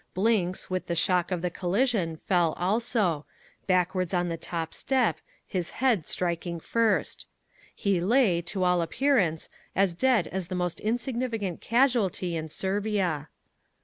[0.15, 3.27] Blinks with the shock of the collision fell also,
[3.67, 7.27] backwards on the top step, his head striking first.
[7.75, 13.29] He lay, to all appearance, as dead as the most insignificant casualty in Servia.